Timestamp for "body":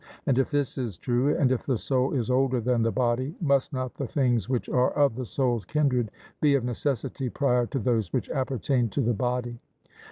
2.91-3.35, 9.13-9.59